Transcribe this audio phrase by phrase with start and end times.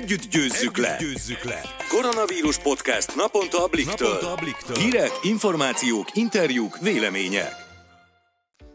[0.00, 0.96] Együtt győzzük le!
[1.00, 1.60] győzzük le!
[1.88, 4.08] Koronavírus podcast naponta a Bliktől.
[4.08, 4.76] Naponta a Bliktől.
[4.76, 7.52] Hírek, információk, interjúk, vélemények.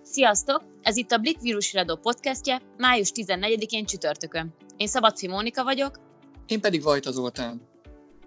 [0.04, 0.64] Sziasztok!
[0.82, 4.54] Ez itt a Blik Vírusradó podcastje, május 14-én csütörtökön.
[4.78, 6.00] Én Szabadfi Mónika vagyok.
[6.48, 7.62] Én pedig Vajta Zoltán.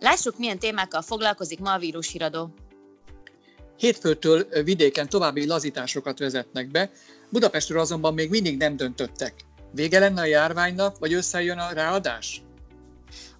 [0.01, 2.55] Lássuk, milyen témákkal foglalkozik ma a Vírusradó.
[3.77, 6.91] Hétfőtől vidéken további lazításokat vezetnek be,
[7.31, 9.35] Budapestről azonban még mindig nem döntöttek.
[9.73, 12.43] Vége lenne a járványnak, vagy összejön a ráadás?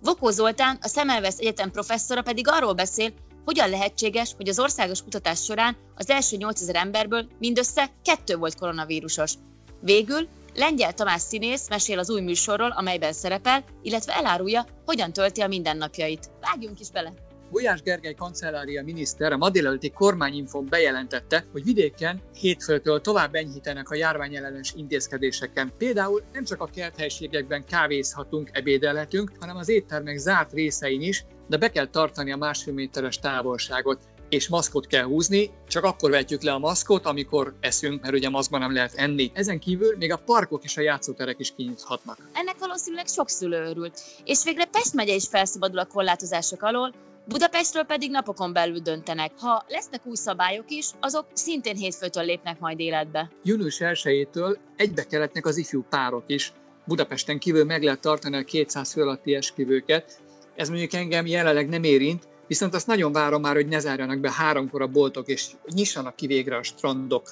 [0.01, 3.13] Vokó Zoltán, a Szemelvesz Egyetem professzora pedig arról beszél,
[3.45, 9.35] hogyan lehetséges, hogy az országos kutatás során az első 8000 emberből mindössze kettő volt koronavírusos.
[9.81, 15.47] Végül Lengyel Tamás színész mesél az új műsorról, amelyben szerepel, illetve elárulja, hogyan tölti a
[15.47, 16.31] mindennapjait.
[16.41, 17.28] Vágjunk is bele!
[17.51, 23.95] Gulyás Gergely kancellária miniszter a ma délelőtti kormányinfon bejelentette, hogy vidéken hétfőtől tovább enyhítenek a
[23.95, 25.73] járványellenes intézkedéseken.
[25.79, 31.71] Például nem csak a kerthelységekben kávézhatunk, ebédelhetünk, hanem az éttermek zárt részein is, de be
[31.71, 36.59] kell tartani a másfél méteres távolságot és maszkot kell húzni, csak akkor vetjük le a
[36.59, 39.31] maszkot, amikor eszünk, mert ugye maszkban nem lehet enni.
[39.35, 42.29] Ezen kívül még a parkok és a játszóterek is kinyithatnak.
[42.33, 44.01] Ennek valószínűleg sok szülő örült.
[44.25, 46.95] És végre Pest megye is felszabadul a korlátozások alól,
[47.29, 49.33] Budapestről pedig napokon belül döntenek.
[49.39, 53.31] Ha lesznek új szabályok is, azok szintén hétfőtől lépnek majd életbe.
[53.43, 56.53] Június 1-től egybe keletnek az ifjú párok is.
[56.87, 60.21] Budapesten kívül meg lehet tartani a 200 fő alatti esküvőket.
[60.57, 64.33] Ez mondjuk engem jelenleg nem érint, Viszont azt nagyon várom már, hogy ne zárjanak be
[64.33, 67.29] háromkor a boltok, és nyissanak ki végre a strandok.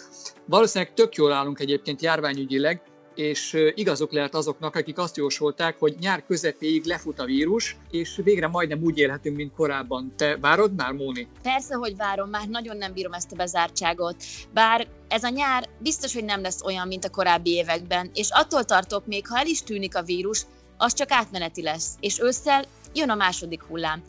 [0.46, 2.80] Valószínűleg tök jól állunk egyébként járványügyileg,
[3.18, 8.48] és igazok lehet azoknak, akik azt jósolták, hogy nyár közepéig lefut a vírus, és végre
[8.48, 10.12] majdnem úgy élhetünk, mint korábban.
[10.16, 11.28] Te várod már, Móni?
[11.42, 14.16] Persze, hogy várom, már nagyon nem bírom ezt a bezártságot.
[14.52, 18.64] Bár ez a nyár biztos, hogy nem lesz olyan, mint a korábbi években, és attól
[18.64, 23.10] tartok még, ha el is tűnik a vírus, az csak átmeneti lesz, és ősszel jön
[23.10, 24.02] a második hullám.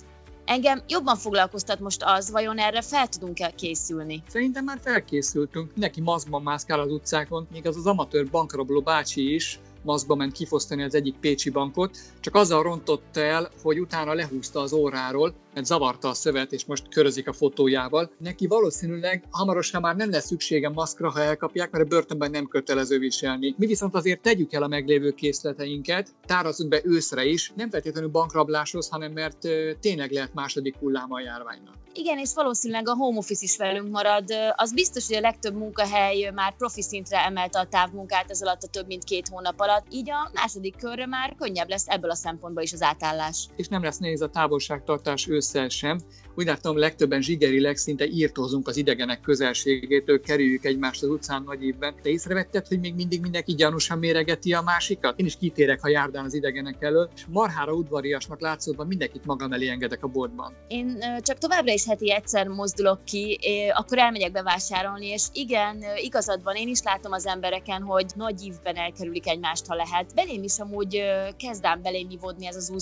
[0.47, 4.23] Engem jobban foglalkoztat most az, vajon erre fel tudunk-e készülni?
[4.27, 5.75] Szerintem már felkészültünk.
[5.75, 10.83] Neki maszkban mászkál az utcákon, még az az amatőr bankrabló bácsi is maszkba ment kifosztani
[10.83, 16.09] az egyik pécsi bankot, csak azzal rontott el, hogy utána lehúzta az óráról, mert zavarta
[16.09, 18.11] a szövet, és most körözik a fotójával.
[18.17, 22.99] Neki valószínűleg hamarosan már nem lesz szüksége maszkra, ha elkapják, mert a börtönben nem kötelező
[22.99, 23.55] viselni.
[23.57, 28.89] Mi viszont azért tegyük el a meglévő készleteinket, tárazzunk be őszre is, nem feltétlenül bankrabláshoz,
[28.89, 29.37] hanem mert
[29.79, 31.75] tényleg lehet második hulláma a járványnak.
[31.93, 34.29] Igen, és valószínűleg a home office is velünk marad.
[34.55, 38.67] Az biztos, hogy a legtöbb munkahely már profi szintre emelte a távmunkát ez alatt a
[38.67, 42.63] több mint két hónap alatt, így a második körre már könnyebb lesz ebből a szempontból
[42.63, 43.47] is az átállás.
[43.55, 45.99] És nem lesz nehéz a távolságtartás ősszel sem,
[46.37, 51.95] úgy látom, legtöbben zsigerileg szinte írtózunk az idegenek közelségétől, kerüljük egymást az utcán nagy évben.
[52.01, 55.19] Te észrevetted, hogy még mindig mindenki gyanúsan méregeti a másikat?
[55.19, 59.67] Én is kitérek, ha járdán az idegenek elől, és marhára udvariasnak látszódva mindenkit magam elé
[59.67, 60.53] engedek a boltban.
[60.67, 63.39] Én csak továbbra is heti egyszer mozdulok ki,
[63.73, 68.75] akkor elmegyek bevásárolni, és igen, igazad van, én is látom az embereken, hogy nagy ívben
[68.75, 70.13] elkerülik egymást, ha lehet.
[70.15, 71.01] Belém is amúgy
[71.37, 72.07] kezd ám belém
[72.39, 72.79] ez az új.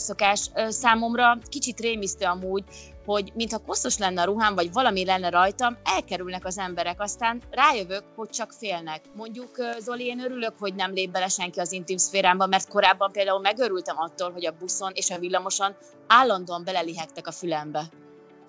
[0.67, 2.63] Számomra kicsit rémisztő amúgy,
[3.05, 8.03] hogy mintha koszos lenne a ruhám, vagy valami lenne rajtam, elkerülnek az emberek, aztán rájövök,
[8.15, 9.01] hogy csak félnek.
[9.15, 9.49] Mondjuk,
[9.79, 13.97] Zoli, én örülök, hogy nem lép bele senki az intim szférámba, mert korábban például megörültem
[13.97, 15.75] attól, hogy a buszon és a villamoson
[16.07, 17.89] állandóan belelihegtek a fülembe.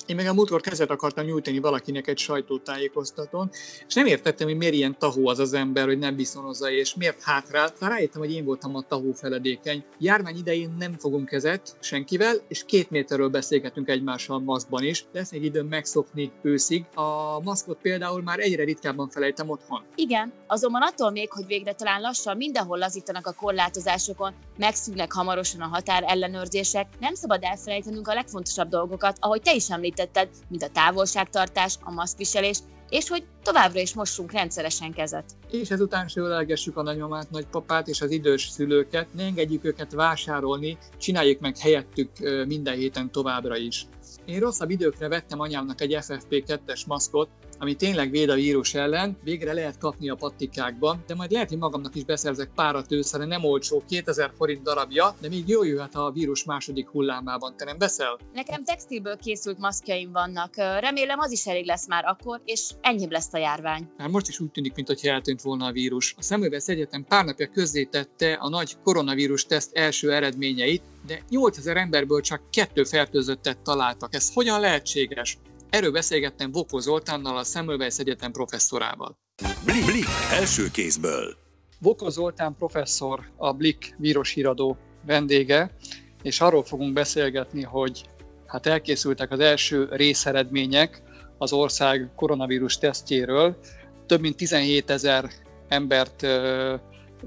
[0.07, 3.51] Én meg a múltkor kezet akartam nyújtani valakinek egy sajtótájékoztatón,
[3.87, 7.23] és nem értettem, hogy miért ilyen tahó az az ember, hogy nem viszonozza, és miért
[7.23, 7.73] hátrál.
[7.81, 9.85] Már rájöttem, hogy én voltam a tahó feledékeny.
[9.99, 15.07] Járvány idején nem fogunk kezet senkivel, és két méterről beszélgetünk egymással maszkban is.
[15.13, 16.85] Lesz még időm megszokni őszig.
[16.95, 19.83] A maszkot például már egyre ritkábban felejtem otthon.
[19.95, 25.67] Igen, azonban attól még, hogy végre talán lassan mindenhol lazítanak a korlátozásokon, megszűnnek hamarosan a
[25.67, 30.69] határ ellenőrzések, nem szabad elfelejtenünk a legfontosabb dolgokat, ahogy te is említetted említetted, mint a
[30.69, 32.59] távolságtartás, a maszkviselés,
[32.89, 35.25] és hogy továbbra is mossunk rendszeresen kezet.
[35.51, 40.79] És ezután se ölelgessük a nagymamát, nagypapát és az idős szülőket, ne engedjük őket vásárolni,
[40.99, 42.11] csináljuk meg helyettük
[42.47, 43.87] minden héten továbbra is.
[44.25, 49.53] Én rosszabb időkre vettem anyámnak egy FFP2-es maszkot, ami tényleg véd a vírus ellen, végre
[49.53, 53.83] lehet kapni a pattikákban, de majd lehet, hogy magamnak is beszerzek párat őszre, nem olcsó,
[53.89, 57.57] 2000 forint darabja, de még jól jöhet a vírus második hullámában.
[57.57, 58.19] Te nem veszel?
[58.33, 60.57] Nekem textilből készült maszkjaim vannak.
[60.57, 63.89] Remélem az is elég lesz már akkor, és enyhébb lesz a járvány.
[63.97, 66.15] Már most is úgy tűnik, mintha eltűnt volna a vírus.
[66.19, 72.21] A Szemülvesz Egyetem pár napja közzétette a nagy koronavírus teszt első eredményeit, de 8000 emberből
[72.21, 74.15] csak kettő fertőzöttet találtak.
[74.15, 75.39] Ez hogyan lehetséges?
[75.77, 79.19] Erről beszélgettem Vokó Zoltánnal, a Semmelweis Egyetem professzorával.
[79.65, 81.37] Blik, Blik első kézből.
[81.81, 84.77] Vokó Zoltán professzor, a Blik vírushíradó
[85.07, 85.77] vendége,
[86.23, 88.05] és arról fogunk beszélgetni, hogy
[88.47, 91.03] hát elkészültek az első részeredmények
[91.39, 93.59] az ország koronavírus tesztjéről.
[94.07, 95.31] Több mint 17 ezer
[95.69, 96.27] embert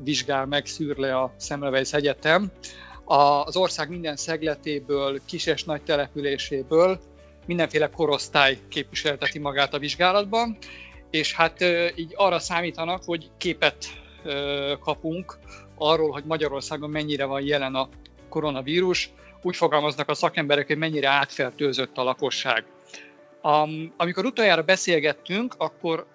[0.03, 2.51] vizsgál meg, szűr le a Semmelweis Egyetem.
[3.05, 6.99] Az ország minden szegletéből, kis és nagy településéből
[7.49, 10.57] mindenféle korosztály képviselteti magát a vizsgálatban,
[11.09, 11.61] és hát
[11.95, 13.85] így arra számítanak, hogy képet
[14.79, 15.37] kapunk
[15.75, 17.89] arról, hogy Magyarországon mennyire van jelen a
[18.29, 19.09] koronavírus.
[19.41, 22.65] Úgy fogalmaznak a szakemberek, hogy mennyire átfertőzött a lakosság.
[23.97, 26.05] amikor utoljára beszélgettünk, akkor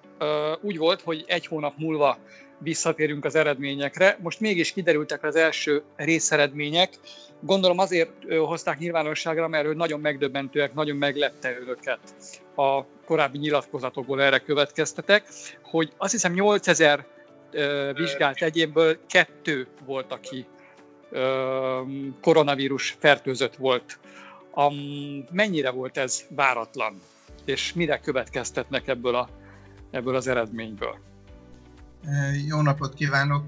[0.61, 2.19] úgy volt, hogy egy hónap múlva
[2.65, 4.19] visszatérünk az eredményekre.
[4.23, 6.99] Most mégis kiderültek az első részeredmények.
[7.41, 11.99] Gondolom azért hozták nyilvánosságra, mert nagyon megdöbbentőek, nagyon meglepte őket
[12.55, 15.27] a korábbi nyilatkozatokból erre következtetek,
[15.63, 17.07] hogy azt hiszem 8000
[17.95, 20.47] vizsgált egyénből kettő volt, aki
[22.21, 23.99] koronavírus fertőzött volt.
[25.31, 27.01] Mennyire volt ez váratlan,
[27.45, 29.29] és mire következtetnek ebből, a,
[29.91, 31.14] ebből az eredményből?
[32.47, 33.45] Jó napot kívánok!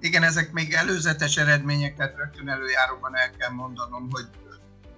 [0.00, 4.28] Igen, ezek még előzetes eredmények, tehát rögtön előjáróban el kell mondanom, hogy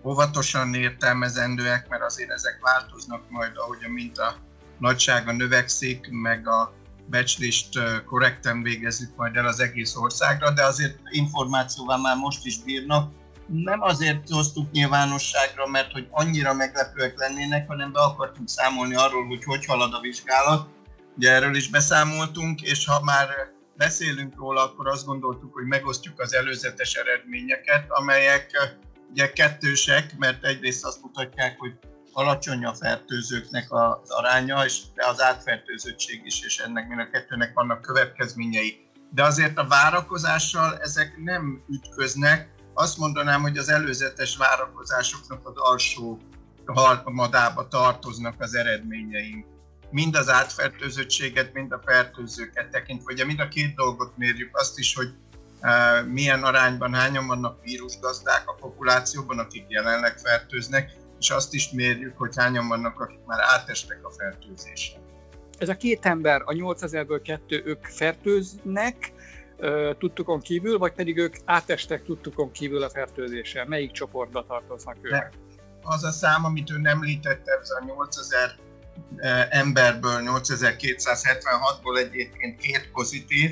[0.05, 4.37] óvatosan értelmezendőek, mert azért ezek változnak majd, ahogy a minta
[4.79, 6.73] nagysága növekszik, meg a
[7.07, 13.13] becslést korrekten végezzük majd el az egész országra, de azért információval már most is bírnak.
[13.47, 19.45] Nem azért hoztuk nyilvánosságra, mert hogy annyira meglepőek lennének, hanem be akartunk számolni arról, hogy
[19.45, 20.69] hogy halad a vizsgálat.
[21.17, 23.29] Ugye erről is beszámoltunk, és ha már
[23.77, 28.51] beszélünk róla, akkor azt gondoltuk, hogy megosztjuk az előzetes eredményeket, amelyek
[29.11, 31.73] ugye kettősek, mert egyrészt azt mutatják, hogy
[32.13, 37.81] alacsony a fertőzőknek az aránya, és az átfertőzöttség is, és ennek mind a kettőnek vannak
[37.81, 38.87] következményei.
[39.11, 42.49] De azért a várakozással ezek nem ütköznek.
[42.75, 46.19] Azt mondanám, hogy az előzetes várakozásoknak az alsó
[46.67, 49.47] harmadába tartoznak az eredményeink.
[49.93, 53.13] Mind az átfertőzöttséget, mind a fertőzőket tekintve.
[53.13, 55.09] Ugye mind a két dolgot mérjük, azt is, hogy
[55.63, 62.19] uh, milyen arányban hányan vannak vírusgazdák a populációban, akik jelenleg fertőznek, és azt is mérjük,
[62.19, 65.01] hogy hányan vannak, akik már átestek a fertőzésen.
[65.59, 69.13] Ez a két ember, a 8000-ből kettő, ők fertőznek,
[69.99, 73.69] tudtukon kívül, vagy pedig ők átestek tudtukon kívül a fertőzésen?
[73.69, 75.11] Melyik csoportba tartoznak ők?
[75.11, 75.31] De
[75.83, 78.57] az a szám, amit ön említette, ez a 8000
[79.51, 83.51] emberből 8276-ból egyébként két pozitív,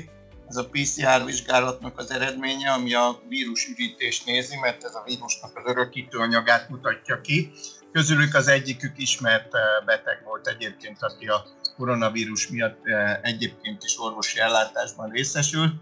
[0.51, 5.63] ez a PCR vizsgálatnak az eredménye, ami a vírusüdítést nézi, mert ez a vírusnak az
[5.65, 7.51] örökítő anyagát mutatja ki.
[7.91, 9.51] Közülük az egyikük ismert
[9.85, 11.45] beteg volt egyébként, aki a
[11.77, 12.79] koronavírus miatt
[13.21, 15.73] egyébként is orvosi ellátásban részesült,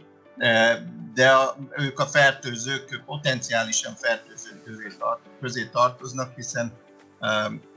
[1.13, 4.87] de a, ők a fertőzők, potenciálisan fertőzők közé,
[5.39, 6.73] közé tartoznak, hiszen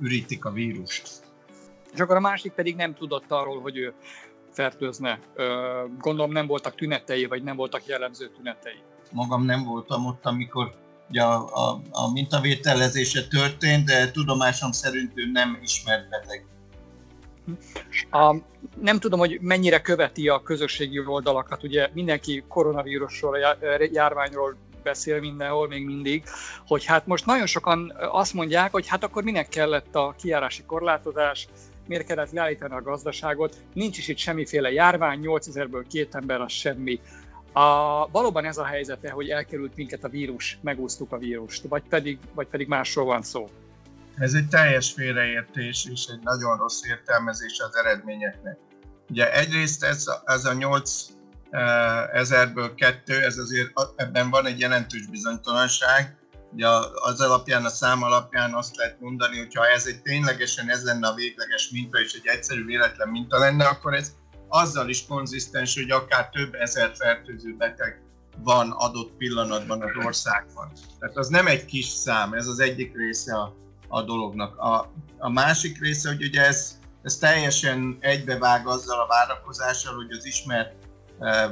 [0.00, 1.21] ürítik a vírust.
[1.94, 3.94] És akkor a másik pedig nem tudott arról, hogy ő
[4.50, 5.18] fertőzne.
[5.98, 8.78] Gondolom nem voltak tünetei, vagy nem voltak jellemző tünetei.
[9.12, 10.74] Magam nem voltam ott, amikor
[11.08, 16.46] ugye a, a, a mintavételezése történt, de tudomásom szerint ő nem ismert beteg.
[18.10, 18.36] A,
[18.80, 23.38] nem tudom, hogy mennyire követi a közösségi oldalakat, ugye mindenki koronavírusról,
[23.92, 26.24] járványról beszél mindenhol, még mindig,
[26.66, 31.48] hogy hát most nagyon sokan azt mondják, hogy hát akkor minek kellett a kiárási korlátozás,
[31.86, 37.00] miért kellett leállítani a gazdaságot, nincs is itt semmiféle járvány, 8000-ből két ember az semmi.
[37.52, 42.18] A, valóban ez a helyzete, hogy elkerült minket a vírus, megúsztuk a vírust, vagy pedig,
[42.34, 43.50] vagy pedig másról van szó?
[44.18, 48.58] Ez egy teljes félreértés és egy nagyon rossz értelmezés az eredményeknek.
[49.10, 51.06] Ugye egyrészt ez, ez a 8
[51.50, 56.16] eh, ezerből kettő, ez azért ebben van egy jelentős bizonytalanság,
[56.52, 60.84] Ugye az alapján, a szám alapján azt lehet mondani, hogy ha ez egy ténylegesen ez
[60.84, 64.12] lenne a végleges minta, és egy egyszerű véletlen minta lenne, akkor ez
[64.48, 68.00] azzal is konzisztens, hogy akár több ezer fertőző beteg
[68.38, 70.72] van adott pillanatban az országban.
[70.98, 73.54] Tehát az nem egy kis szám, ez az egyik része a,
[73.88, 74.58] a dolognak.
[74.58, 80.24] A, a másik része, hogy ugye ez, ez teljesen egybevág azzal a várakozással, hogy az
[80.24, 80.81] ismert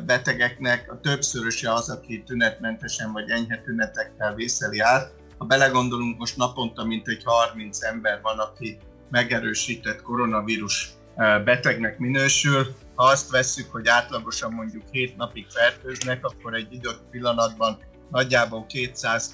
[0.04, 5.12] betegeknek a többszöröse az, aki tünetmentesen vagy enyhe tünetekkel vészeli át.
[5.38, 8.78] Ha belegondolunk, most naponta mintegy 30 ember van, aki
[9.10, 10.92] megerősített koronavírus
[11.44, 12.74] betegnek minősül.
[12.94, 17.78] Ha azt vesszük, hogy átlagosan mondjuk 7 napig fertőznek, akkor egy időt pillanatban
[18.10, 19.32] nagyjából 200,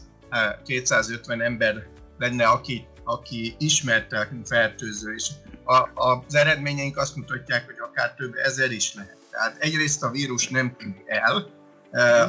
[0.65, 1.87] 250 ember
[2.19, 5.29] lenne, aki, aki ismerten fertőző, és
[5.65, 9.16] a, az eredményeink azt mutatják, hogy akár több ezer is lehet.
[9.37, 11.47] Tehát egyrészt a vírus nem tűnik el,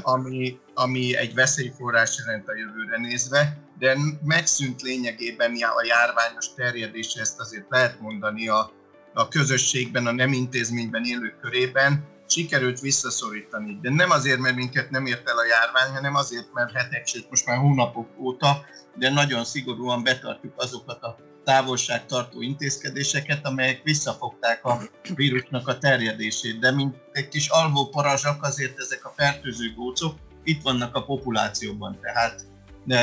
[0.02, 7.40] ami, ami egy veszélyforrás jelent a jövőre nézve, de megszűnt lényegében a járványos terjedése, ezt
[7.40, 8.72] azért lehet mondani a,
[9.14, 13.80] a közösségben, a nem intézményben élők körében, sikerült visszaszorítani.
[13.82, 17.30] De nem azért, mert minket nem ért el a járvány, hanem azért, mert hetek, sőt
[17.30, 21.18] most már hónapok óta, de nagyon szigorúan betartjuk azokat a
[21.48, 24.82] távolságtartó intézkedéseket, amelyek visszafogták a
[25.16, 26.60] vírusnak a terjedését.
[26.60, 32.00] De mint egy kis alvó parazsak, azért ezek a fertőző gócok itt vannak a populációban.
[32.02, 32.42] Tehát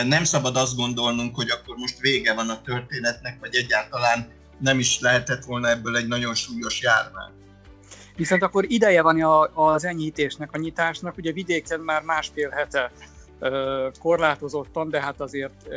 [0.06, 5.00] nem szabad azt gondolnunk, hogy akkor most vége van a történetnek, vagy egyáltalán nem is
[5.00, 7.32] lehetett volna ebből egy nagyon súlyos járvány.
[8.16, 12.92] Viszont akkor ideje van az enyhítésnek, a nyitásnak, ugye vidéken már másfél hete
[13.98, 15.68] korlátozottan, de hát azért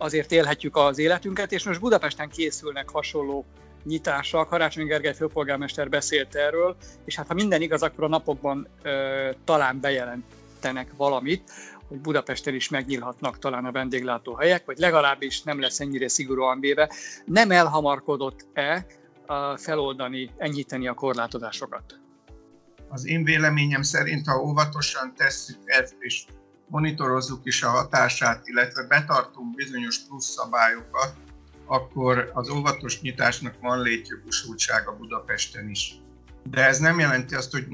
[0.00, 3.46] azért élhetjük az életünket, és most Budapesten készülnek hasonló
[3.84, 4.48] nyitások.
[4.48, 9.80] Karácsony Gergely főpolgármester beszélt erről, és hát ha minden igaz, akkor a napokban ö, talán
[9.80, 11.50] bejelentenek valamit,
[11.88, 16.90] hogy Budapesten is megnyílhatnak talán a vendéglátóhelyek, vagy legalábbis nem lesz ennyire szigorúan véve.
[17.24, 18.86] Nem elhamarkodott-e
[19.56, 22.00] feloldani, enyhíteni a korlátozásokat?
[22.88, 26.24] Az én véleményem szerint, ha óvatosan tesszük ezt, és
[26.70, 31.14] monitorozzuk is a hatását, illetve betartunk bizonyos plusz szabályokat,
[31.66, 35.94] akkor az óvatos nyitásnak van létjogosultsága Budapesten is.
[36.42, 37.66] De ez nem jelenti azt, hogy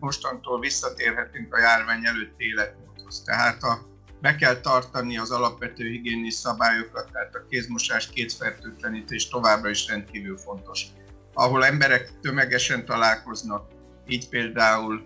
[0.00, 3.22] mostantól visszatérhetünk a járvány előtti életmódhoz.
[3.22, 3.78] Tehát a,
[4.20, 10.86] be kell tartani az alapvető higiénis szabályokat, tehát a kézmosás, kézfertőtlenítés továbbra is rendkívül fontos.
[11.34, 13.70] Ahol emberek tömegesen találkoznak,
[14.06, 15.04] így például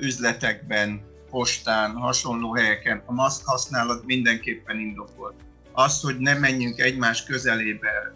[0.00, 5.34] üzletekben, postán, hasonló helyeken a maszk használat mindenképpen indokolt.
[5.72, 8.12] Az, hogy ne menjünk egymás közelébe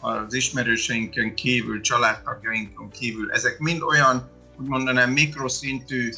[0.00, 6.10] az ismerőseinken kívül, családtagjainkon kívül, ezek mind olyan, úgy mondanám, mikroszintű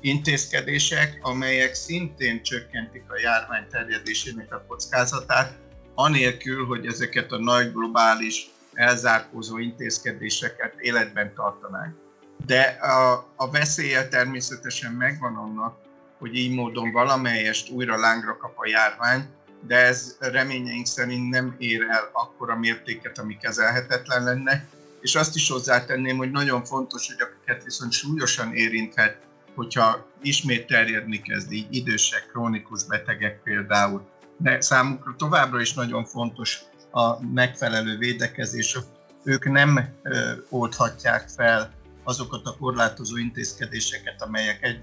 [0.00, 5.58] intézkedések, amelyek szintén csökkentik a járvány terjedésének a kockázatát,
[5.94, 12.03] anélkül, hogy ezeket a nagy globális elzárkózó intézkedéseket életben tartanánk
[12.46, 15.76] de a, a veszélye természetesen megvan annak,
[16.18, 19.28] hogy így módon valamelyest újra lángra kap a járvány,
[19.66, 24.68] de ez reményeink szerint nem ér el akkora mértéket, ami kezelhetetlen lenne.
[25.00, 29.18] És azt is hozzátenném, hogy nagyon fontos, hogy akiket viszont súlyosan érinthet,
[29.54, 34.08] hogyha ismét terjedni kezd, így idősek, krónikus betegek például.
[34.36, 36.60] De számukra továbbra is nagyon fontos
[36.90, 38.78] a megfelelő védekezés.
[39.24, 41.72] Ők nem ö, oldhatják fel
[42.04, 44.82] azokat a korlátozó intézkedéseket, amelyek egy,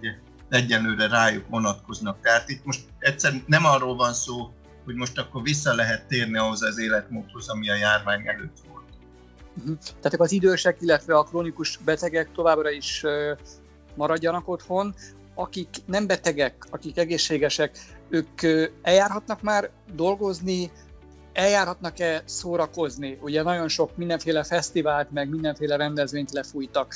[0.49, 2.21] egyenlőre rájuk vonatkoznak.
[2.21, 4.51] Tehát itt most egyszer nem arról van szó,
[4.85, 8.85] hogy most akkor vissza lehet térni ahhoz az életmódhoz, ami a járvány előtt volt.
[9.57, 9.77] Uh-huh.
[10.01, 13.03] Tehát az idősek, illetve a krónikus betegek továbbra is
[13.95, 14.95] maradjanak otthon,
[15.35, 17.77] akik nem betegek, akik egészségesek,
[18.09, 18.41] ők
[18.81, 20.71] eljárhatnak már dolgozni,
[21.33, 23.17] eljárhatnak-e szórakozni?
[23.21, 26.95] Ugye nagyon sok mindenféle fesztivált, meg mindenféle rendezvényt lefújtak.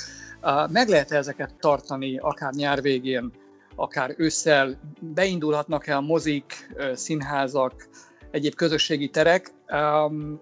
[0.68, 3.32] Meg lehet ezeket tartani akár nyár végén,
[3.74, 4.80] akár ősszel?
[5.00, 7.88] Beindulhatnak-e a mozik, színházak,
[8.30, 9.52] egyéb közösségi terek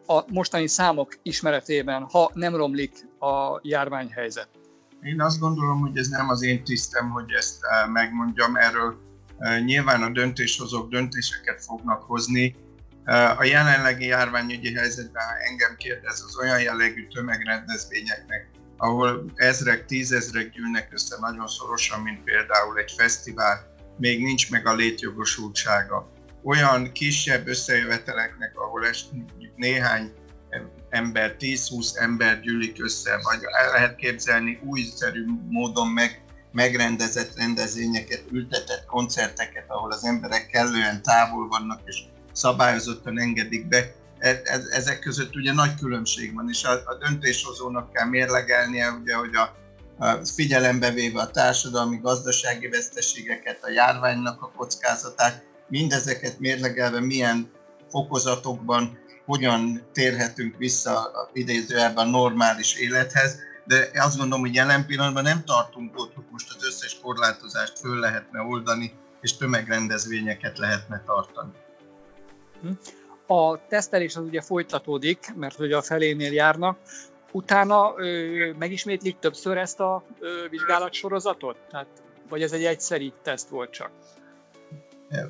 [0.07, 4.49] a mostani számok ismeretében, ha nem romlik a járványhelyzet?
[5.03, 7.59] Én azt gondolom, hogy ez nem az én tisztem, hogy ezt
[7.93, 8.57] megmondjam.
[8.57, 8.97] Erről
[9.65, 12.57] nyilván a döntéshozók döntéseket fognak hozni,
[13.37, 20.89] a jelenlegi járványügyi helyzetben, ha engem kérdez, az olyan jellegű tömegrendezvényeknek, ahol ezrek, tízezrek gyűlnek
[20.93, 26.11] össze nagyon szorosan, mint például egy fesztivál, még nincs meg a létjogosultsága.
[26.43, 28.87] Olyan kisebb összejöveteleknek, ahol
[29.57, 30.13] néhány
[30.89, 38.85] ember, 10-20 ember gyűlik össze, vagy el lehet képzelni újszerű módon meg, megrendezett rendezvényeket, ültetett
[38.87, 41.97] koncerteket, ahol az emberek kellően távol vannak, és
[42.35, 43.95] szabályozottan engedik be.
[44.19, 49.35] E, ezek között ugye nagy különbség van, és a, a döntéshozónak kell mérlegelnie, ugye, hogy
[49.35, 49.63] a,
[50.35, 57.51] figyelembe véve a társadalmi, gazdasági veszteségeket, a járványnak a kockázatát, mindezeket mérlegelve milyen
[57.91, 65.99] fokozatokban hogyan térhetünk vissza idézőjelben normális élethez, de azt gondolom, hogy jelen pillanatban nem tartunk
[65.99, 71.53] ott, hogy most az összes korlátozást föl lehetne oldani, és tömegrendezvényeket lehetne tartani.
[73.27, 76.79] A tesztelés az ugye folytatódik, mert ugye a felénél járnak.
[77.33, 81.57] Utána ö, megismétlik többször ezt a ö, vizsgálatsorozatot?
[81.71, 81.87] Tehát,
[82.29, 83.91] vagy ez egy egyszeri teszt volt csak?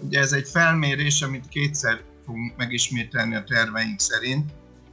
[0.02, 4.50] Ugye ez egy felmérés, amit kétszer fogunk megismételni a terveink szerint.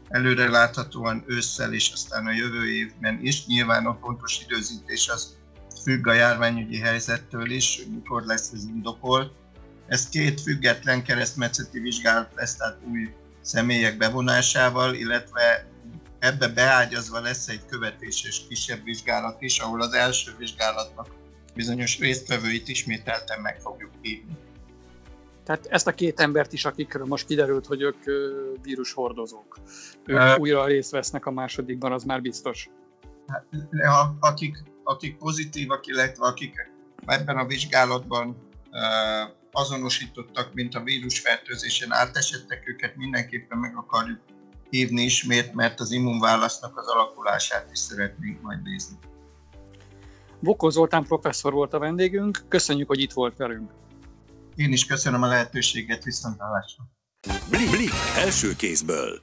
[0.10, 3.46] Előre láthatóan ősszel és aztán a jövő évben is.
[3.46, 5.38] Nyilván a pontos időzítés az
[5.84, 9.32] függ a járványügyi helyzettől is, mikor lesz ez indokolt.
[9.92, 15.68] Ez két független keresztmetszeti vizsgálat lesz, tehát új személyek bevonásával, illetve
[16.20, 21.08] ebbe beágyazva lesz egy követéses kisebb vizsgálat is, ahol az első vizsgálatnak
[21.56, 24.38] bizonyos résztvevőit ismételten meg fogjuk hívni.
[25.44, 28.04] Tehát ezt a két embert is, akikről most kiderült, hogy ők
[28.62, 29.60] vírushordozók,
[30.06, 32.70] ők uh, újra részt vesznek a másodikban, az már biztos.
[33.28, 33.46] Hát,
[34.20, 36.72] akik, akik pozitívak, illetve akik
[37.06, 38.50] ebben a vizsgálatban
[39.52, 44.20] azonosítottak, mint a vírusfertőzésen átesettek, őket mindenképpen meg akarjuk
[44.70, 48.98] hívni ismét, mert az immunválasznak az alakulását is szeretnénk majd nézni.
[50.40, 53.72] Vokó Zoltán professzor volt a vendégünk, köszönjük, hogy itt volt velünk.
[54.56, 56.84] Én is köszönöm a lehetőséget, viszontlátásra.
[57.50, 59.22] Blik, Blik első kézből.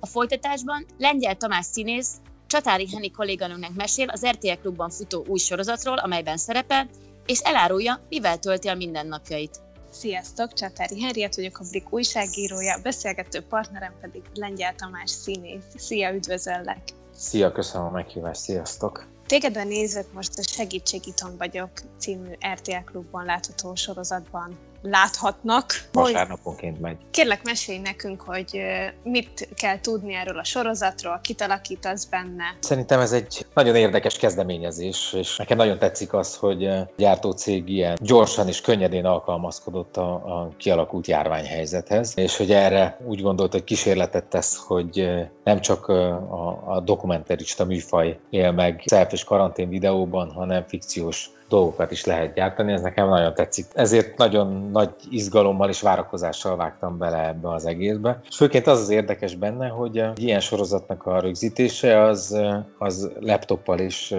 [0.00, 2.10] A folytatásban Lengyel Tamás színész
[2.46, 6.88] Csatári Henni kolléganőnek mesél az RTL Klubban futó új sorozatról, amelyben szerepel,
[7.26, 9.63] és elárulja, mivel tölti a mindennapjait.
[9.94, 15.64] Sziasztok, Csatári Henriett vagyok, a Blik újságírója, beszélgető partnerem pedig Lengyel Tamás színész.
[15.76, 16.82] Szia, üdvözöllek!
[17.12, 19.06] Szia, köszönöm a meghívást, sziasztok!
[19.26, 25.64] Tégedben nézők most a Segítségíton vagyok című RTL klubban látható sorozatban láthatnak.
[25.92, 26.96] Vasárnaponként megy.
[27.10, 28.60] Kérlek, mesélj nekünk, hogy
[29.02, 32.44] mit kell tudni erről a sorozatról, kit alakítasz benne.
[32.60, 37.98] Szerintem ez egy nagyon érdekes kezdeményezés, és nekem nagyon tetszik az, hogy a gyártócég ilyen
[38.00, 44.24] gyorsan és könnyedén alkalmazkodott a, a kialakult járványhelyzethez, és hogy erre úgy gondolt, hogy kísérletet
[44.24, 45.08] tesz, hogy
[45.44, 51.90] nem csak a, a dokumentarista műfaj él meg self és karantén videóban, hanem fikciós dolgokat
[51.90, 53.66] is lehet gyártani, ez nekem nagyon tetszik.
[53.74, 58.20] Ezért nagyon nagy izgalommal és várakozással vágtam bele ebbe az egészbe.
[58.28, 62.38] És főként az az érdekes benne, hogy ilyen sorozatnak a rögzítése az,
[62.78, 64.16] az laptoppal és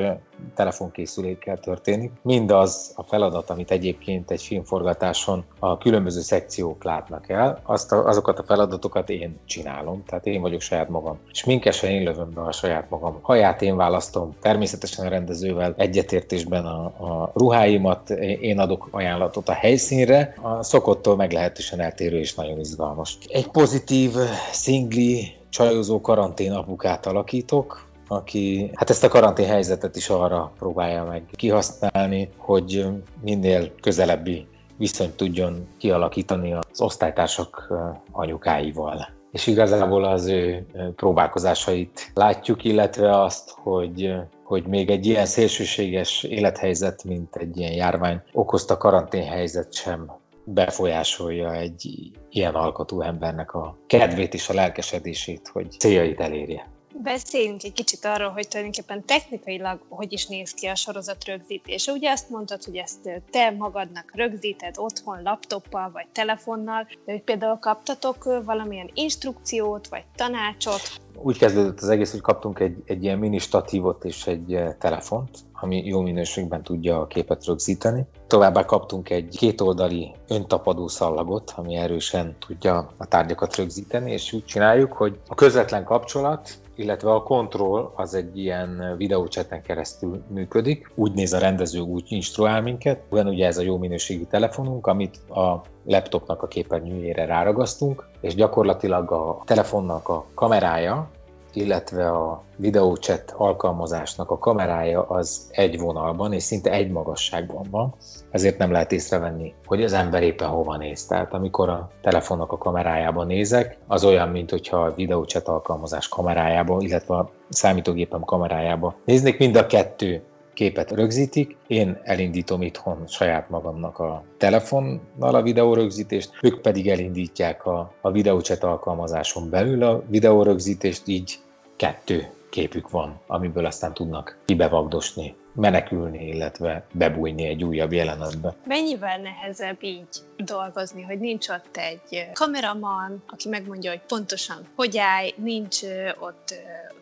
[0.55, 2.11] telefonkészülékkel történik.
[2.21, 8.39] Mindaz a feladat, amit egyébként egy filmforgatáson a különböző szekciók látnak el, azt a, azokat
[8.39, 11.19] a feladatokat én csinálom, tehát én vagyok saját magam.
[11.31, 16.65] És minkesen én lövöm be a saját magam haját, én választom, természetesen a rendezővel egyetértésben
[16.65, 23.17] a, a ruháimat, én adok ajánlatot a helyszínre, a szokottól meglehetősen eltérő és nagyon izgalmas.
[23.27, 24.11] Egy pozitív,
[24.51, 31.23] szingli, csajozó karantén apukát alakítok, aki hát ezt a karantén helyzetet is arra próbálja meg
[31.31, 32.85] kihasználni, hogy
[33.21, 37.73] minél közelebbi viszonyt tudjon kialakítani az osztálytársak
[38.11, 39.07] anyukáival.
[39.31, 40.65] És igazából az ő
[40.95, 48.21] próbálkozásait látjuk, illetve azt, hogy hogy még egy ilyen szélsőséges élethelyzet, mint egy ilyen járvány
[48.33, 50.11] okozta karanténhelyzet sem
[50.43, 56.67] befolyásolja egy ilyen alkotú embernek a kedvét és a lelkesedését, hogy céljait elérje.
[57.03, 61.91] Beszéljünk egy kicsit arról, hogy tulajdonképpen technikailag hogy is néz ki a sorozat rögzítése.
[61.91, 67.57] Ugye azt mondtad, hogy ezt te magadnak rögzíted otthon, laptoppal vagy telefonnal, de hogy például
[67.57, 70.81] kaptatok valamilyen instrukciót vagy tanácsot?
[71.21, 75.85] Úgy kezdődött az egész, hogy kaptunk egy, egy ilyen mini statívot és egy telefont, ami
[75.85, 78.03] jó minőségben tudja a képet rögzíteni.
[78.27, 84.93] Továbbá kaptunk egy kétoldali öntapadó szallagot, ami erősen tudja a tárgyakat rögzíteni, és úgy csináljuk,
[84.93, 90.91] hogy a közvetlen kapcsolat illetve a kontroll az egy ilyen videócseten keresztül működik.
[90.95, 93.01] Úgy néz a rendező, úgy instruál minket.
[93.09, 99.11] Van ugye ez a jó minőségű telefonunk, amit a laptopnak a képernyőjére ráragasztunk, és gyakorlatilag
[99.11, 101.09] a telefonnak a kamerája
[101.55, 107.95] illetve a videóchat alkalmazásnak a kamerája az egy vonalban és szinte egy magasságban van,
[108.31, 111.05] ezért nem lehet észrevenni, hogy az ember éppen hova néz.
[111.05, 116.81] Tehát amikor a telefonnak a kamerájában nézek, az olyan, mint hogyha a videóchat alkalmazás kamerájában,
[116.81, 120.23] illetve a számítógépem kamerájában néznék, mind a kettő
[120.55, 127.91] képet rögzítik, én elindítom itthon saját magamnak a telefonnal a videórögzítést, ők pedig elindítják a,
[128.01, 131.39] a videócset alkalmazáson belül a videórögzítést, így
[131.75, 138.53] kettő képük van, amiből aztán tudnak kibevagdosni, menekülni, illetve bebújni egy újabb jelenetbe.
[138.65, 140.07] Mennyivel nehezebb így
[140.37, 145.81] dolgozni, hogy nincs ott egy kameraman, aki megmondja, hogy pontosan hogy állj, nincs
[146.19, 146.53] ott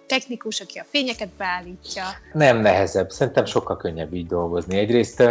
[0.08, 2.04] technikus, aki a fényeket beállítja?
[2.34, 4.78] Nem nehezebb, szerintem sokkal könnyebb így dolgozni.
[4.78, 5.24] Egyrészt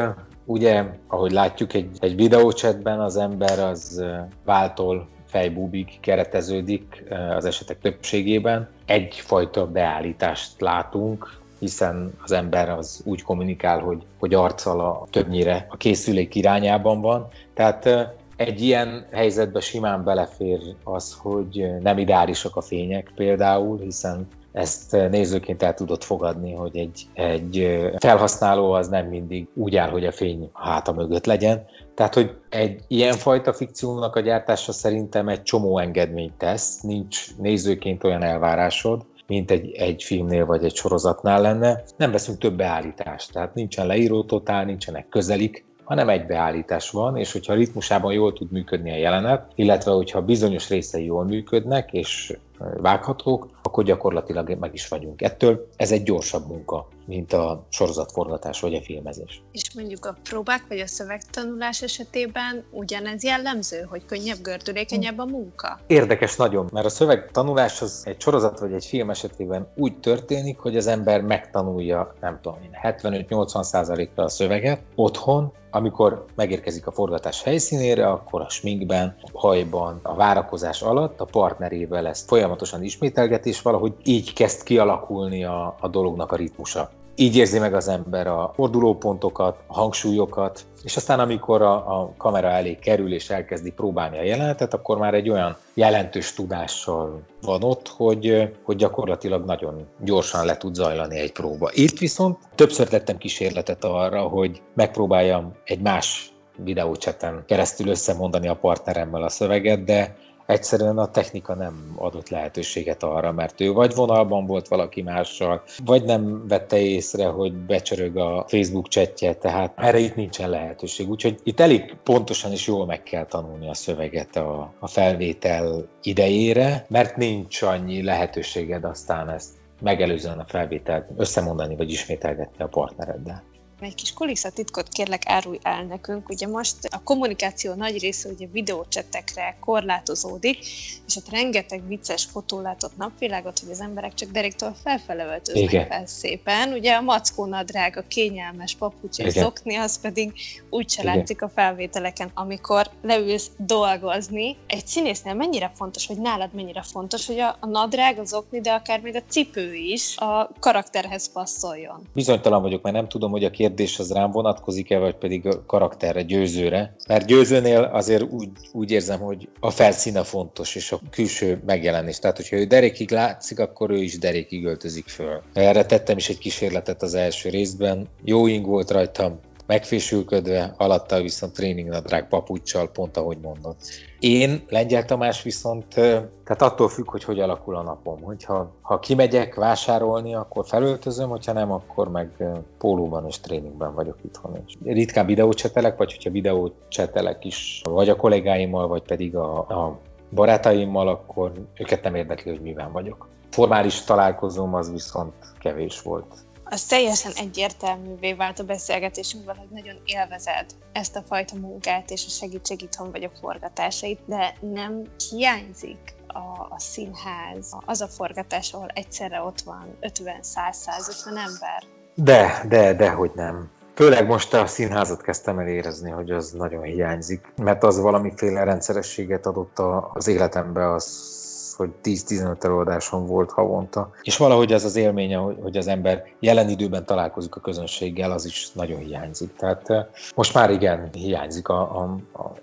[0.45, 4.05] ugye, ahogy látjuk egy, egy videócsetben az ember az
[4.45, 7.05] váltól fejbúbig kereteződik
[7.37, 8.69] az esetek többségében.
[8.87, 15.77] Egyfajta beállítást látunk, hiszen az ember az úgy kommunikál, hogy, hogy arccal a, többnyire a
[15.77, 17.29] készülék irányában van.
[17.55, 17.89] Tehát
[18.37, 25.63] egy ilyen helyzetbe simán belefér az, hogy nem ideálisak a fények például, hiszen ezt nézőként
[25.63, 30.51] el tudod fogadni, hogy egy, egy felhasználó az nem mindig úgy áll, hogy a fény
[30.53, 31.65] háta mögött legyen.
[31.95, 38.23] Tehát, hogy egy ilyenfajta fikciónak a gyártása szerintem egy csomó engedményt tesz, nincs nézőként olyan
[38.23, 41.83] elvárásod, mint egy, egy filmnél vagy egy sorozatnál lenne.
[41.97, 47.33] Nem veszünk több beállítást, tehát nincsen leíró totál, nincsenek közelik, hanem egy beállítás van, és
[47.33, 52.37] hogyha ritmusában jól tud működni a jelenet, illetve hogyha bizonyos részei jól működnek, és
[52.77, 55.23] vághatók, akkor gyakorlatilag meg is vagyunk.
[55.23, 59.43] Ettől ez egy gyorsabb munka, mint a sorozatforgatás vagy a filmezés.
[59.53, 65.81] És mondjuk a próbák vagy a szövegtanulás esetében ugyanez jellemző, hogy könnyebb, gördülékenyebb a munka?
[65.87, 70.77] Érdekes nagyon, mert a szövegtanulás az egy sorozat vagy egy film esetében úgy történik, hogy
[70.77, 78.41] az ember megtanulja, nem tudom, 75-80%-ra a szöveget otthon, amikor megérkezik a forgatás helyszínére, akkor
[78.41, 84.33] a sminkben, a hajban, a várakozás alatt a partnerével ezt folyamatosan ismételgeti, és valahogy így
[84.33, 86.91] kezd kialakulni a, a dolognak a ritmusa.
[87.17, 92.49] Így érzi meg az ember a fordulópontokat, a hangsúlyokat, és aztán amikor a, a kamera
[92.49, 97.89] elé kerül és elkezdi próbálni a jelenetet, akkor már egy olyan jelentős tudással van ott,
[97.89, 101.71] hogy, hogy gyakorlatilag nagyon gyorsan le tud zajlani egy próba.
[101.73, 109.23] Itt viszont többször tettem kísérletet arra, hogy megpróbáljam egy más videócseten keresztül összemondani a partneremmel
[109.23, 114.69] a szöveget, de egyszerűen a technika nem adott lehetőséget arra, mert ő vagy vonalban volt
[114.69, 120.51] valaki mással, vagy nem vette észre, hogy becsörög a Facebook chatje, tehát erre itt nincsen
[120.51, 121.11] lehetőség.
[121.11, 126.87] Úgyhogy itt elég pontosan és jól meg kell tanulni a szöveget a, a felvétel idejére,
[126.89, 129.51] mert nincs annyi lehetőséged aztán ezt
[129.81, 133.52] megelőzően a felvételt összemondani vagy ismételgetni a partnereddel
[133.83, 136.29] egy kis kulisszatitkot kérlek árulj el nekünk.
[136.29, 140.59] Ugye most a kommunikáció nagy része ugye videócsetekre korlátozódik,
[141.07, 145.87] és ott rengeteg vicces fotó látott napvilágot, hogy az emberek csak deréktől felfele öltöznek Igen.
[145.87, 146.73] fel szépen.
[146.73, 150.33] Ugye a mackó nadrág, a kényelmes papucs és zokni, az pedig
[150.71, 154.57] úgy se látszik a felvételeken, amikor leülsz dolgozni.
[154.67, 158.73] Egy színésznél mennyire fontos, hogy nálad mennyire fontos, hogy a, a nadrág, az okni, de
[158.73, 162.09] akár még a cipő is a karakterhez passzoljon.
[162.15, 165.65] Bizonytalan vagyok, mert nem tudom, hogy a kérdés kérdés az rám vonatkozik-e, vagy pedig a
[165.67, 166.95] karakterre, győzőre.
[167.09, 172.19] Mert győzőnél azért úgy, úgy érzem, hogy a felszíne fontos, és a külső megjelenés.
[172.19, 175.43] Tehát, hogyha ő derékig látszik, akkor ő is derékig öltözik föl.
[175.53, 178.09] Erre tettem is egy kísérletet az első részben.
[178.25, 183.77] Jó ing volt rajtam, megfésülködve, alatta viszont tréningnadrág papucsal, pont ahogy mondod.
[184.21, 188.23] Én, Lengyel Tamás viszont, tehát attól függ, hogy hogy alakul a napom.
[188.23, 192.45] Hogyha ha kimegyek vásárolni, akkor felöltözöm, hogyha nem, akkor meg
[192.79, 194.63] pólóban és tréningben vagyok itthon.
[194.67, 199.99] És ritkán videócsetelek, vagy hogyha videócsetelek is, vagy a kollégáimmal, vagy pedig a, a
[200.31, 203.29] barátaimmal, akkor őket nem érdekli, hogy miben vagyok.
[203.51, 206.35] Formális találkozóm az viszont kevés volt
[206.73, 212.31] az teljesen egyértelművé vált a beszélgetésünkben, hogy nagyon élvezed ezt a fajta munkát és a
[212.31, 216.39] segítség itthon vagy a forgatásait, de nem hiányzik a,
[216.71, 221.83] a színház, az a forgatás, ahol egyszerre ott van 50-100-150 ember.
[222.15, 223.71] De, de, de, hogy nem.
[223.95, 229.47] Főleg most a színházat kezdtem el érezni, hogy az nagyon hiányzik, mert az valamiféle rendszerességet
[229.47, 229.79] adott
[230.13, 231.41] az életembe, az
[231.77, 234.11] hogy 10-15 előadáson volt havonta.
[234.23, 238.71] És valahogy ez az élménye, hogy az ember jelen időben találkozik a közönséggel, az is
[238.73, 239.57] nagyon hiányzik.
[239.57, 240.05] Tehát eh,
[240.35, 242.17] most már igen, hiányzik a, a,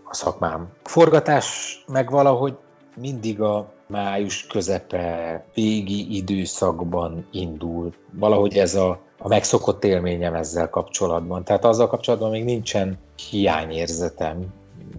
[0.03, 0.67] a szakmám.
[0.83, 2.57] Forgatás meg valahogy
[2.95, 7.93] mindig a május közepe, végi időszakban indul.
[8.11, 11.43] Valahogy ez a, a megszokott élményem ezzel kapcsolatban.
[11.43, 12.97] Tehát azzal kapcsolatban még nincsen
[13.29, 14.45] hiányérzetem.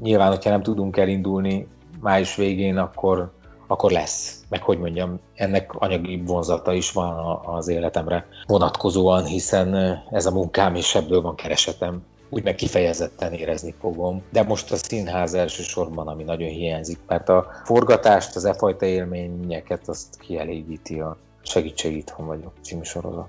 [0.00, 1.66] Nyilván, hogyha nem tudunk elindulni
[2.00, 3.30] május végén, akkor
[3.70, 4.40] akkor lesz.
[4.48, 10.74] Meg hogy mondjam, ennek anyagi vonzata is van az életemre vonatkozóan, hiszen ez a munkám
[10.74, 12.02] és ebből van keresetem.
[12.28, 14.22] Úgy meg kifejezetten érezni fogom.
[14.30, 19.88] De most a színház elsősorban, ami nagyon hiányzik, mert a forgatást, az e fajta élményeket
[19.88, 23.28] azt kielégíti a Segítség itthon vagyok című sorozat.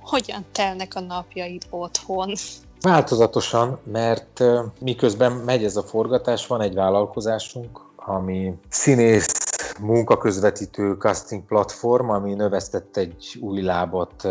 [0.00, 2.32] Hogyan telnek a napjaid otthon?
[2.80, 4.44] Változatosan, mert
[4.80, 9.49] miközben megy ez a forgatás, van egy vállalkozásunk, ami színész
[9.80, 14.28] munkaközvetítő casting platform, ami növesztett egy új lábat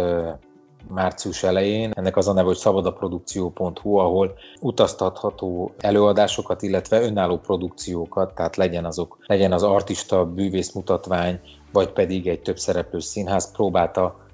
[0.88, 1.92] március elején.
[1.96, 9.18] Ennek az a neve, hogy szabadaprodukció.hu, ahol utaztatható előadásokat, illetve önálló produkciókat, tehát legyen, azok,
[9.26, 11.40] legyen az artista, bűvész mutatvány,
[11.72, 14.28] vagy pedig egy több szereplős színház próbálta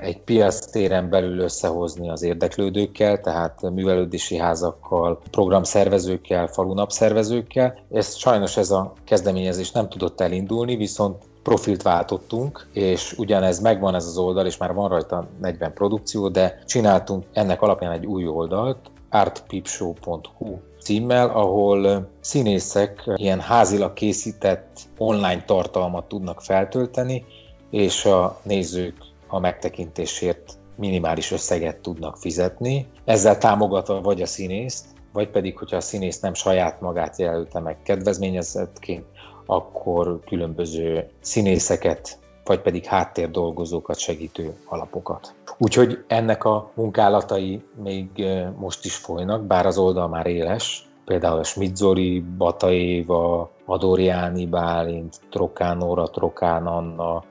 [0.00, 7.78] egy piac téren belül összehozni az érdeklődőkkel, tehát művelődési házakkal, programszervezőkkel, falunapszervezőkkel.
[7.90, 14.06] Ez sajnos ez a kezdeményezés nem tudott elindulni, viszont profilt váltottunk, és ugyanez megvan ez
[14.06, 18.78] az oldal, és már van rajta 40 produkció, de csináltunk ennek alapján egy új oldalt,
[19.10, 27.24] artpipshow.hu címmel, ahol színészek ilyen házilag készített online tartalmat tudnak feltölteni,
[27.70, 35.28] és a nézők a megtekintésért minimális összeget tudnak fizetni, ezzel támogatva vagy a színészt, vagy
[35.28, 39.04] pedig, hogyha a színész nem saját magát jelölte meg kedvezményezettként,
[39.46, 45.34] akkor különböző színészeket, vagy pedig háttérdolgozókat segítő alapokat.
[45.58, 48.08] Úgyhogy ennek a munkálatai még
[48.56, 55.20] most is folynak, bár az oldal már éles, például a Smitzori, Bata Éva, Adorjáni Bálint,
[55.30, 57.24] Trokán Nóra, Trokán Anna,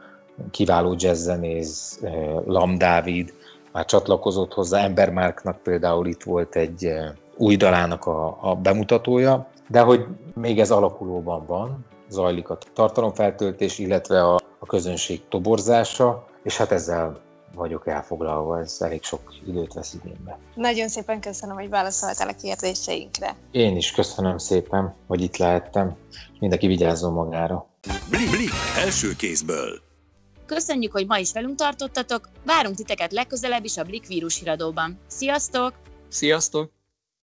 [0.52, 2.00] kiváló jazzzenész,
[2.46, 3.34] Lam Dávid,
[3.72, 6.94] már csatlakozott hozzá, Embermárknak például itt volt egy
[7.38, 14.24] új dalának a, a bemutatója, de hogy még ez alakulóban van, zajlik a tartalomfeltöltés, illetve
[14.24, 17.24] a, a közönség toborzása, és hát ezzel
[17.56, 20.38] vagyok elfoglalva, ez elég sok időt vesz igénybe.
[20.56, 23.36] Nagyon szépen köszönöm, hogy válaszoltál a kérdéseinkre.
[23.52, 25.96] Én is köszönöm szépen, hogy itt lehettem.
[26.40, 27.66] Mindenki vigyázzon magára.
[28.10, 28.52] Blik, blik,
[28.86, 29.85] első kézből.
[30.46, 35.00] Köszönjük, hogy ma is velünk tartottatok, várunk titeket legközelebb is a Blik vírus híradóban.
[35.08, 35.74] Sziasztok!
[36.10, 36.75] Sziasztok!